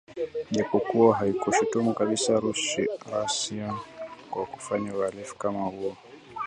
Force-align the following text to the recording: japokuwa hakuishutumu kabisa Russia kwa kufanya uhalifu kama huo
japokuwa 0.51 1.15
hakuishutumu 1.17 1.93
kabisa 1.93 2.39
Russia 2.39 3.73
kwa 4.29 4.45
kufanya 4.45 4.97
uhalifu 4.97 5.37
kama 5.37 5.59
huo 5.65 5.97